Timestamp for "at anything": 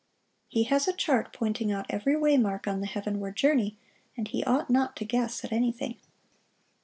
5.45-5.95